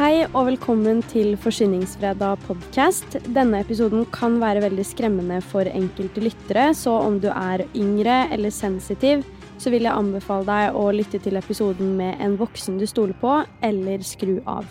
[0.00, 3.18] Hei og velkommen til Forsyningsfredag podcast.
[3.36, 8.48] Denne episoden kan være veldig skremmende for enkelte lyttere, så om du er yngre eller
[8.48, 9.26] sensitiv,
[9.60, 13.34] så vil jeg anbefale deg å lytte til episoden med en voksen du stoler på,
[13.60, 14.64] eller skru av.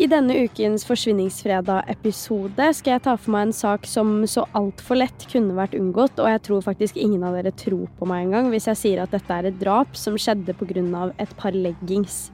[0.00, 5.26] I denne ukens Forsvinningsfredag-episode skal jeg ta for meg en sak som så altfor lett
[5.28, 8.70] kunne vært unngått, og jeg tror faktisk ingen av dere tror på meg engang hvis
[8.72, 11.12] jeg sier at dette er et drap som skjedde pga.
[11.20, 12.30] et par leggings.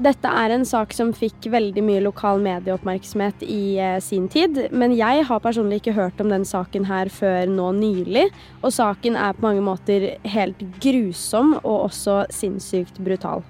[0.00, 4.94] Dette er en sak som fikk veldig mye lokal medieoppmerksomhet i eh, sin tid, men
[4.96, 8.30] jeg har personlig ikke hørt om den saken her før nå nylig,
[8.64, 13.44] og saken er på mange måter helt grusom og også sinnssykt brutal.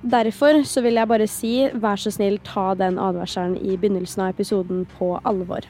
[0.00, 4.32] Derfor så vil jeg bare si vær så snill ta den advarselen i begynnelsen av
[4.32, 5.68] episoden på alvor.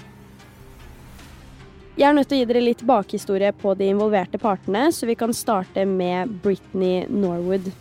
[1.99, 5.19] Jeg er nødt til å gi dere litt bakhistorie på de involverte partene, så vi
[5.19, 7.73] kan starte med Britney Norwood.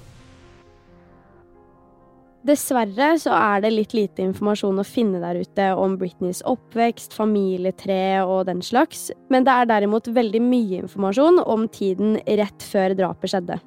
[2.47, 8.21] Dessverre så er det litt lite informasjon å finne der ute om Britneys oppvekst, familietre
[8.23, 13.33] og den slags, men det er derimot veldig mye informasjon om tiden rett før drapet
[13.33, 13.59] skjedde.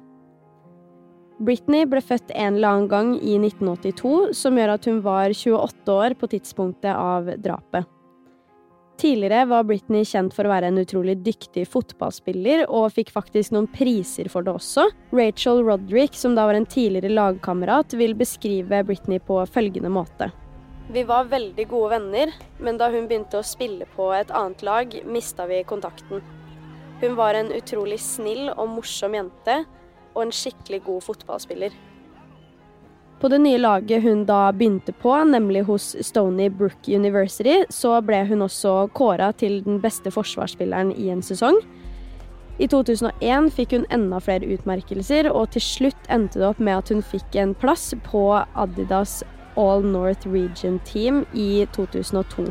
[1.41, 5.97] Britney ble født en eller annen gang i 1982, som gjør at hun var 28
[5.97, 7.85] år på tidspunktet av drapet.
[9.01, 13.65] Tidligere var Britney kjent for å være en utrolig dyktig fotballspiller, og fikk faktisk noen
[13.73, 14.83] priser for det også.
[15.17, 20.29] Rachel Roderick, som da var en tidligere lagkamerat, vil beskrive Britney på følgende måte.
[20.93, 24.93] Vi var veldig gode venner, men da hun begynte å spille på et annet lag,
[25.09, 26.21] mista vi kontakten.
[27.01, 29.63] Hun var en utrolig snill og morsom jente,
[30.13, 31.73] og en skikkelig god fotballspiller.
[33.21, 38.23] På det nye laget hun da begynte på, nemlig hos Stony Brook University, så ble
[38.25, 41.59] hun også kåra til den beste forsvarsspilleren i en sesong.
[42.57, 46.89] I 2001 fikk hun enda flere utmerkelser, og til slutt endte det opp med at
[46.89, 48.23] hun fikk en plass på
[48.57, 49.19] Adidas
[49.53, 52.47] All North Region Team i 2002.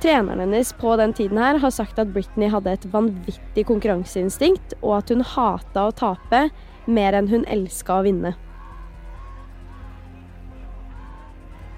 [0.00, 5.02] Treneren hennes på den tiden her har sagt at Britney hadde et vanvittig konkurranseinstinkt, og
[5.02, 6.46] at hun hata å tape
[6.88, 8.32] mer enn hun elska å vinne.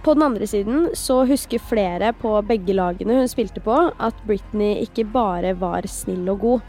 [0.06, 4.84] På den andre siden så husker flere på begge lagene hun spilte på, at Britney
[4.84, 6.68] ikke bare var snill og god.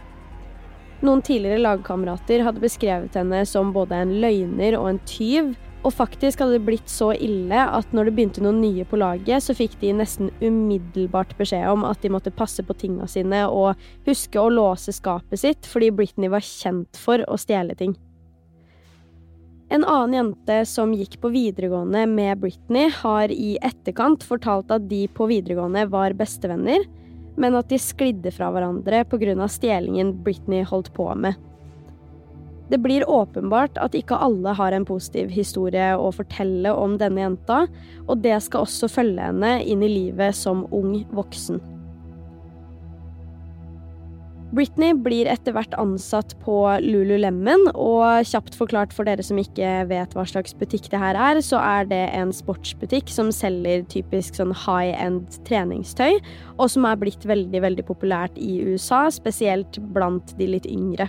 [1.05, 5.51] Noen tidligere lagkamerater hadde beskrevet henne som både en løgner og en tyv,
[5.85, 9.45] og faktisk hadde det blitt så ille at når det begynte noen nye på laget,
[9.45, 13.77] så fikk de nesten umiddelbart beskjed om at de måtte passe på tinga sine og
[14.09, 17.93] huske å låse skapet sitt, fordi Britney var kjent for å stjele ting.
[19.69, 25.01] En annen jente som gikk på videregående med Britney, har i etterkant fortalt at de
[25.11, 26.85] på videregående var bestevenner,
[27.35, 29.47] men at de sklidde fra hverandre pga.
[29.51, 31.35] stjelingen Britney holdt på med.
[32.69, 37.65] Det blir åpenbart at ikke alle har en positiv historie å fortelle om denne jenta,
[38.07, 41.76] og det skal også følge henne inn i livet som ung voksen.
[44.57, 50.15] Britney blir etter hvert ansatt på Lululemon, og kjapt forklart for dere som ikke vet
[50.17, 54.55] hva slags butikk det her er, så er det en sportsbutikk som selger typisk sånn
[54.65, 56.17] high end treningstøy,
[56.57, 61.05] og som er blitt veldig, veldig populært i USA, spesielt blant de litt yngre.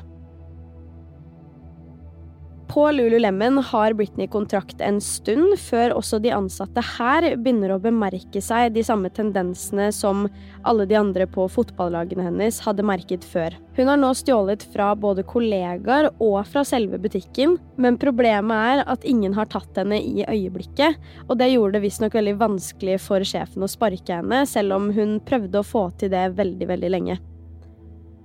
[2.68, 8.42] På Lululemon har Britney kontrakt en stund, før også de ansatte her begynner å bemerke
[8.44, 10.26] seg de samme tendensene som
[10.68, 13.56] alle de andre på fotballagene hennes hadde merket før.
[13.78, 19.08] Hun har nå stjålet fra både kollegaer og fra selve butikken, men problemet er at
[19.08, 23.64] ingen har tatt henne i øyeblikket, og det gjorde det visstnok veldig vanskelig for sjefen
[23.64, 27.20] å sparke henne, selv om hun prøvde å få til det veldig, veldig lenge.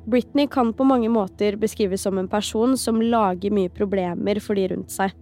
[0.06, 4.68] Britney kan på mange måter beskrives som en person som lager mye problemer for de
[4.74, 5.14] rundt seg.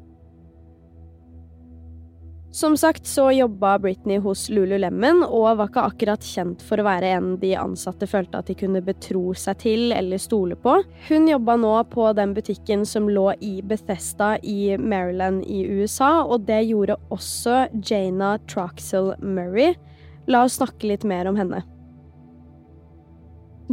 [2.52, 7.14] Som sagt så jobba Britney hos Lululemon og var ikke akkurat kjent for å være
[7.16, 10.74] en de ansatte følte at de kunne betro seg til eller stole på.
[11.08, 16.44] Hun jobba nå på den butikken som lå i Bethesda i Maryland i USA, og
[16.50, 19.78] det gjorde også Jana Troxell Murray.
[20.28, 21.64] La oss snakke litt mer om henne.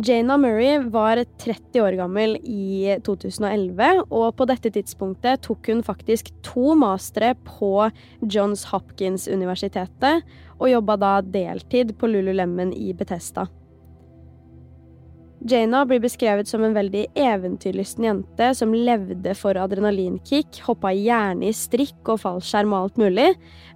[0.04, 6.30] Jana Murray var 30 år gammel i 2011, og på dette tidspunktet tok hun faktisk
[6.46, 7.88] to mastere på
[8.22, 10.22] Johns Hopkins-universitetet,
[10.58, 13.48] og jobba da deltid på Lululemon i Betesta.
[15.48, 21.54] Jana blir beskrevet som en veldig eventyrlysten jente som levde for adrenalinkick, hoppa gjerne i
[21.54, 23.28] strikk og fallskjerm og alt mulig,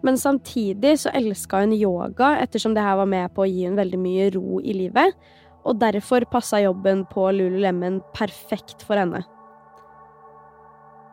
[0.07, 3.79] men samtidig så elska hun yoga ettersom det her var med på å gi hun
[3.79, 5.15] veldig mye ro i livet,
[5.63, 9.23] og derfor passa jobben på Lululemon perfekt for henne.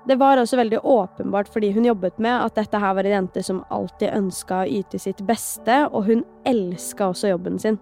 [0.09, 3.43] Det var også veldig åpenbart fordi hun jobbet med at dette her var en jente
[3.45, 7.77] som alltid ønska å yte sitt beste, og hun elska også jobben sin.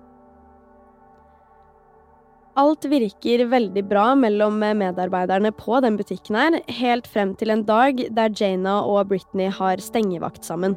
[2.58, 8.02] Alt virker veldig bra mellom medarbeiderne på den butikken her, helt frem til en dag
[8.18, 10.74] der Jana og Britney har stengevakt sammen.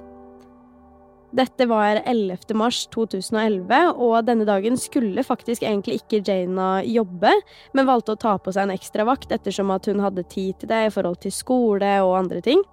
[1.30, 2.38] Dette var 11.
[2.58, 7.30] mars 2011, og denne dagen skulle faktisk egentlig ikke Jana jobbe,
[7.72, 10.72] men valgte å ta på seg en ekstra vakt ettersom at hun hadde tid til
[10.72, 12.64] det i forhold til skole og andre ting.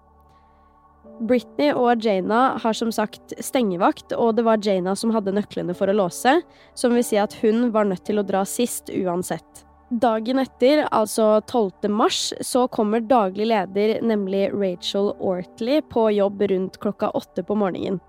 [1.30, 5.90] Britney og Jana har som sagt stengevakt, og det var Jana som hadde nøklene for
[5.90, 6.40] å låse,
[6.78, 9.66] som vil si at hun var nødt til å dra sist uansett.
[9.88, 11.88] Dagen etter, altså 12.
[11.94, 18.02] mars, så kommer daglig leder, nemlig Rachel Ortley, på jobb rundt klokka åtte på morgenen.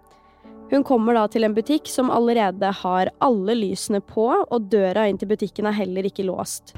[0.70, 5.16] Hun kommer da til en butikk som allerede har alle lysene på, og døra inn
[5.20, 6.74] til butikken er heller ikke låst.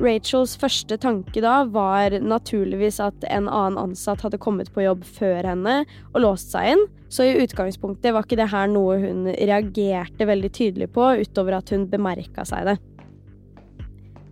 [0.00, 5.50] Rachels første tanke da var naturligvis at en annen ansatt hadde kommet på jobb før
[5.50, 5.82] henne
[6.14, 10.52] og låst seg inn, så i utgangspunktet var ikke det her noe hun reagerte veldig
[10.56, 12.78] tydelig på, utover at hun bemerka seg det.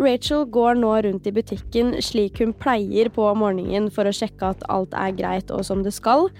[0.00, 4.65] Rachel går nå rundt i butikken slik hun pleier på morgenen for å sjekke at
[4.73, 6.31] alt er greit og som det skal,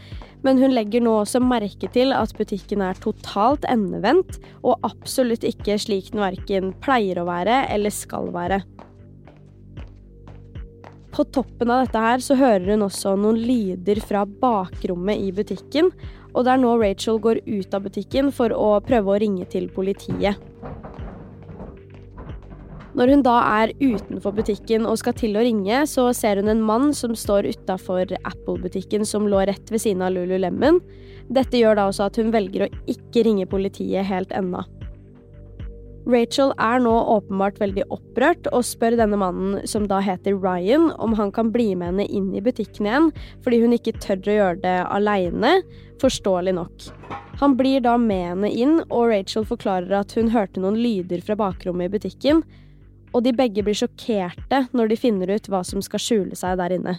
[0.47, 5.79] men hun legger nå også merke til at butikken er totalt endevendt, og absolutt ikke
[5.81, 8.63] slik den verken pleier å være eller skal være.
[11.11, 15.91] På toppen av dette her så hører hun også noen lyder fra bakrommet i butikken,
[16.31, 19.67] og det er nå Rachel går ut av butikken for å prøve å ringe til
[19.75, 20.39] politiet.
[22.99, 26.65] Når hun da er utenfor butikken og skal til å ringe, så ser hun en
[26.67, 30.81] mann som står utafor Apple-butikken som lå rett ved siden av Lululemon.
[31.31, 34.65] Dette gjør da også at hun velger å ikke ringe politiet helt ennå.
[36.11, 41.15] Rachel er nå åpenbart veldig opprørt og spør denne mannen, som da heter Ryan, om
[41.19, 43.11] han kan bli med henne inn i butikken igjen,
[43.45, 45.53] fordi hun ikke tør å gjøre det aleine,
[46.01, 46.89] forståelig nok.
[47.45, 51.37] Han blir da med henne inn, og Rachel forklarer at hun hørte noen lyder fra
[51.39, 52.43] bakrommet i butikken,
[53.13, 56.77] og de begge blir sjokkerte når de finner ut hva som skal skjule seg der
[56.79, 56.99] inne.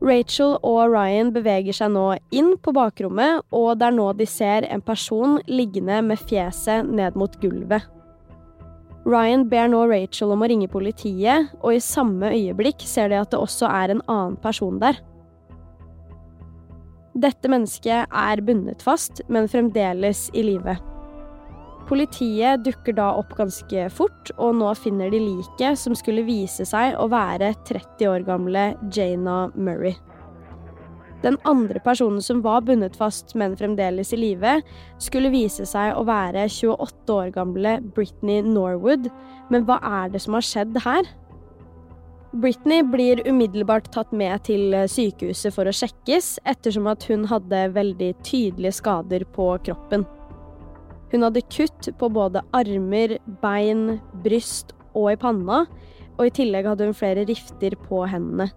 [0.00, 4.64] Rachel og Ryan beveger seg nå inn på bakrommet, og det er nå de ser
[4.72, 7.84] en person liggende med fjeset ned mot gulvet.
[9.08, 13.32] Ryan ber nå Rachel om å ringe politiet, og i samme øyeblikk ser de at
[13.32, 15.00] det også er en annen person der.
[17.20, 20.76] Dette mennesket er bundet fast, men fremdeles i live.
[21.88, 26.94] Politiet dukker da opp ganske fort, og nå finner de liket som skulle vise seg
[27.00, 29.96] å være 30 år gamle Jana Murray.
[31.20, 34.60] Den andre personen som var bundet fast, men fremdeles i live,
[35.02, 39.10] skulle vise seg å være 28 år gamle Britney Norwood,
[39.52, 41.08] men hva er det som har skjedd her?
[42.40, 48.12] Britney blir umiddelbart tatt med til sykehuset for å sjekkes, ettersom at hun hadde veldig
[48.22, 50.06] tydelige skader på kroppen.
[51.10, 55.64] Hun hadde kutt på både armer, bein, bryst og i panna,
[56.16, 58.52] og i tillegg hadde hun flere rifter på hendene.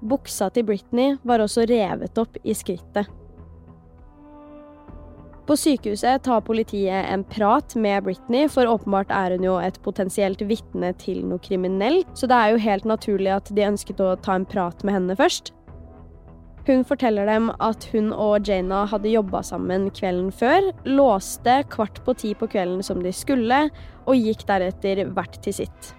[0.00, 3.08] Buksa til Britney var også revet opp i skrittet.
[5.48, 10.42] På sykehuset tar politiet en prat med Britney, for åpenbart er hun jo et potensielt
[10.44, 14.36] vitne til noe kriminelt, så det er jo helt naturlig at de ønsket å ta
[14.36, 15.54] en prat med henne først.
[16.68, 22.12] Hun forteller dem at hun og Jana hadde jobba sammen kvelden før, låste kvart på
[22.20, 23.62] ti på kvelden som de skulle,
[24.04, 25.94] og gikk deretter hvert til sitt.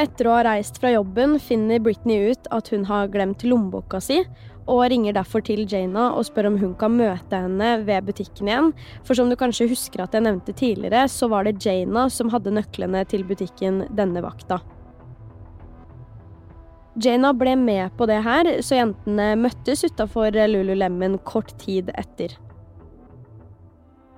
[0.00, 4.22] Etter å ha reist fra jobben finner Britney ut at hun har glemt lommeboka si,
[4.70, 8.70] og ringer derfor til Jana og spør om hun kan møte henne ved butikken igjen.
[9.04, 12.54] For som du kanskje husker at jeg nevnte tidligere, så var det Jana som hadde
[12.54, 14.62] nøklene til butikken denne vakta.
[17.00, 22.32] Jana ble med på det her, så jentene møttes utafor Lululemon kort tid etter.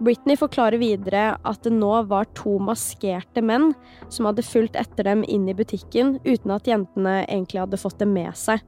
[0.03, 3.71] Britney forklarer videre at det nå var to maskerte menn
[4.11, 8.09] som hadde fulgt etter dem inn i butikken uten at jentene egentlig hadde fått det
[8.11, 8.63] med seg.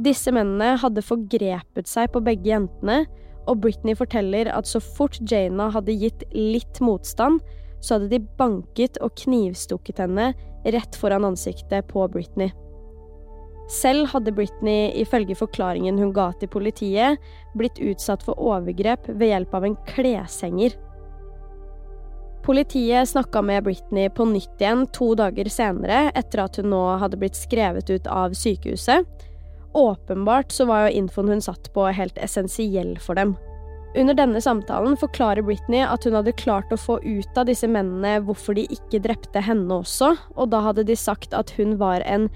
[0.00, 3.02] Disse mennene hadde forgrepet seg på begge jentene,
[3.50, 7.40] og Britney forteller at så fort Jana hadde gitt litt motstand,
[7.82, 10.30] så hadde de banket og knivstukket henne
[10.64, 12.52] rett foran ansiktet på Britney.
[13.70, 17.20] Selv hadde Britney, ifølge forklaringen hun ga til politiet,
[17.54, 20.74] blitt utsatt for overgrep ved hjelp av en kleshenger.
[22.42, 27.20] Politiet snakka med Britney på nytt igjen to dager senere, etter at hun nå hadde
[27.20, 29.06] blitt skrevet ut av sykehuset.
[29.76, 33.36] Åpenbart så var jo infoen hun satt på, helt essensiell for dem.
[33.98, 38.20] Under denne samtalen forklarer Britney at hun hadde klart å få ut av disse mennene
[38.26, 42.28] hvorfor de ikke drepte henne også, og da hadde de sagt at hun var en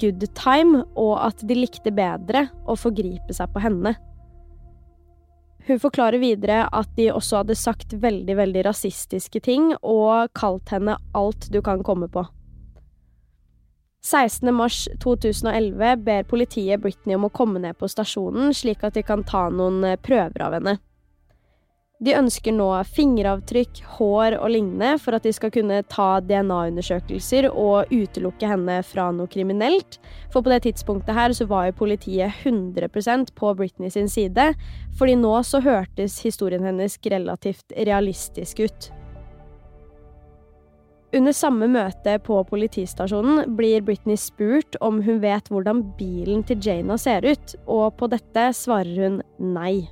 [0.00, 3.94] good time, og at de likte bedre å forgripe seg på henne.
[5.68, 10.96] Hun forklarer videre at de også hadde sagt veldig, veldig rasistiske ting og kalt henne
[11.18, 12.24] alt du kan komme på.
[14.08, 14.48] 16.
[14.54, 19.26] mars 2011 ber politiet Britney om å komme ned på stasjonen, slik at de kan
[19.26, 20.78] ta noen prøver av henne.
[21.98, 27.90] De ønsker nå fingeravtrykk, hår og lignende for at de skal kunne ta DNA-undersøkelser og
[27.90, 29.98] utelukke henne fra noe kriminelt.
[30.30, 34.52] For på det tidspunktet her så var jo politiet 100% på Britney sin side,
[34.94, 38.90] fordi nå så hørtes historien hennes relativt realistisk ut.
[41.18, 47.00] Under samme møte på politistasjonen blir Britney spurt om hun vet hvordan bilen til Jana
[47.00, 49.88] ser ut, og på dette svarer hun nei.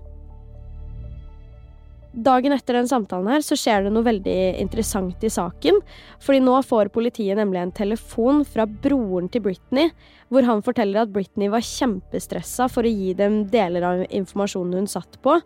[2.17, 5.83] Dagen etter den samtalen her så skjer det noe veldig interessant i saken.
[6.25, 9.91] Fordi nå får politiet nemlig en telefon fra broren til Britney,
[10.33, 14.89] hvor han forteller at Britney var kjempestressa for å gi dem deler av informasjonen hun
[14.91, 15.37] satt på,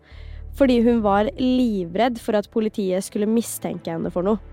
[0.55, 4.50] fordi hun var livredd for at politiet skulle mistenke henne for noe.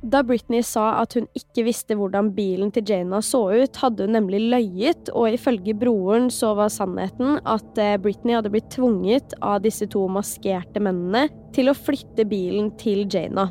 [0.00, 4.14] Da Britney sa at hun ikke visste hvordan bilen til Jana så ut, hadde hun
[4.16, 9.60] nemlig løyet, og ifølge broren så var sannheten at eh, Britney hadde blitt tvunget av
[9.66, 13.50] disse to maskerte mennene til å flytte bilen til Jana.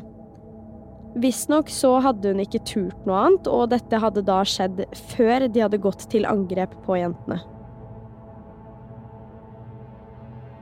[1.22, 4.82] Visstnok så hadde hun ikke turt noe annet, og dette hadde da skjedd
[5.14, 7.38] før de hadde gått til angrep på jentene.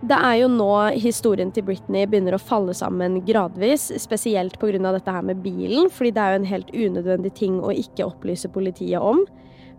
[0.08, 4.78] Det er jo nå historien til Britney begynner å falle sammen gradvis, spesielt pga.
[4.80, 8.48] dette her med bilen, fordi det er jo en helt unødvendig ting å ikke opplyse
[8.48, 9.26] politiet om.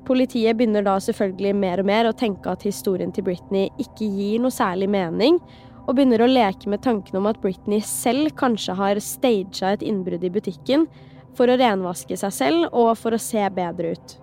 [0.06, 4.44] Politiet begynner da selvfølgelig mer og mer å tenke at historien til Britney ikke gir
[4.44, 5.40] noe særlig mening,
[5.88, 10.24] og begynner å leke med tanken om at Britney selv kanskje har staged et innbrudd
[10.24, 10.86] i butikken
[11.34, 14.20] for å renvaske seg selv og for å se bedre ut.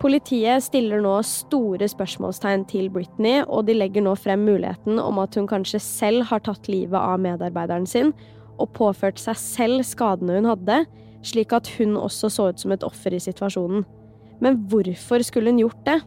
[0.00, 5.36] Politiet stiller nå store spørsmålstegn til Britney, og de legger nå frem muligheten om at
[5.36, 8.14] hun kanskje selv har tatt livet av medarbeideren sin
[8.60, 10.78] og påført seg selv skadene hun hadde,
[11.20, 13.84] slik at hun også så ut som et offer i situasjonen.
[14.40, 15.98] Men hvorfor skulle hun gjort det?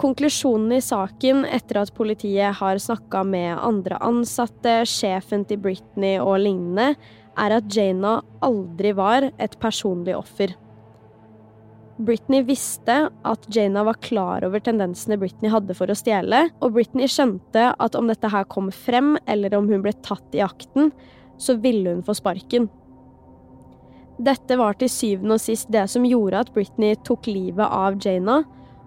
[0.00, 6.40] Konklusjonen i saken etter at politiet har snakka med andre ansatte, sjefen til Britney og
[6.40, 6.94] lignende,
[7.36, 10.56] er at Jana aldri var et personlig offer.
[11.96, 17.06] Britney visste at Jana var klar over tendensene Britney hadde for å stjele, og Britney
[17.10, 20.90] skjønte at om dette her kom frem, eller om hun ble tatt i akten,
[21.38, 22.66] så ville hun få sparken.
[24.18, 28.42] Dette var til syvende og sist det som gjorde at Britney tok livet av Jana,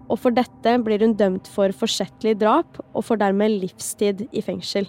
[0.08, 4.88] og for dette blir hun dømt for forsettlig drap og får dermed livstid i fengsel.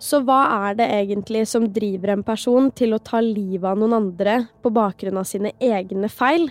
[0.00, 0.40] Så hva
[0.70, 4.72] er det egentlig som driver en person til å ta livet av noen andre på
[4.72, 6.48] bakgrunn av sine egne feil?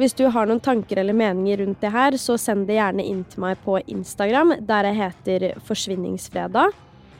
[0.00, 3.18] Hvis du har noen tanker eller meninger rundt det her, så send det gjerne inn
[3.28, 6.70] til meg på Instagram, der jeg heter Forsvinningsfredag.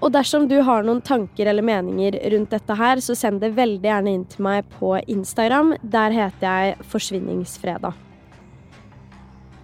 [0.00, 3.84] Og dersom du har noen tanker eller meninger rundt dette her, så send det veldig
[3.84, 5.74] gjerne inn til meg på Instagram.
[5.82, 7.98] Der heter jeg Forsvinningsfredag.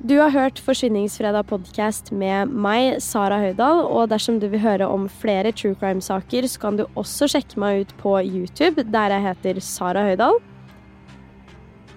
[0.04, 5.08] Du har hørt Forsvinningsfredag podkast med meg, Sara Høydahl, og dersom du vil høre om
[5.23, 9.62] flere true crime-saker, så kan du også sjekke meg ut på YouTube, der jeg heter
[9.64, 10.37] Sara Høydahl.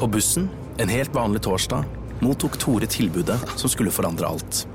[0.00, 1.84] På bussen en helt vanlig torsdag
[2.20, 4.68] mottok Tore tilbudet som skulle forandre alt.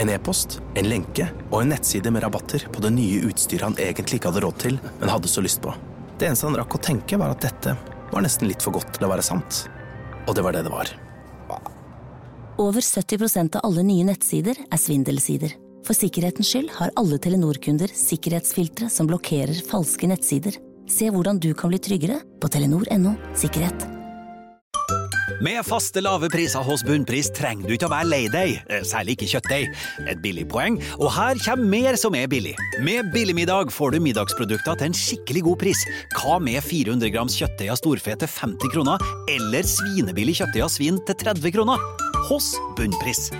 [0.00, 4.16] En e-post, en lenke og en nettside med rabatter på det nye utstyret han egentlig
[4.16, 5.76] ikke hadde råd til, men hadde så lyst på.
[6.16, 7.76] Det eneste han rakk å tenke, var at dette
[8.14, 9.66] var nesten litt for godt til å være sant.
[10.24, 10.96] Og det var det det var.
[12.56, 15.52] Over 70% av alle nye nettsider er svindelsider.
[15.84, 20.56] For sikkerhetens skyld har alle Telenor-kunder sikkerhetsfiltre som blokkerer falske nettsider.
[20.88, 23.91] Se hvordan du kan bli tryggere på telenor.no sikkerhet.
[25.40, 29.16] Med faste lave priser hos Bunnpris trenger du ikke å være lei deg, eh, særlig
[29.16, 29.70] ikke kjøttdeig.
[30.10, 32.56] Et billig poeng, og her kommer mer som er billig.
[32.80, 35.86] Med Billigmiddag får du middagsprodukter til en skikkelig god pris.
[36.18, 38.98] Hva med 400 grams kjøttdeig av storfe til 50 kroner,
[39.28, 41.78] eller svinebillig kjøttdeig av svin til 30 kroner?
[42.28, 43.30] Hos Bunnpris.